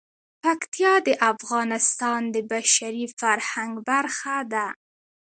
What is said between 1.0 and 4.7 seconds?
د افغانستان د بشري فرهنګ برخه ده.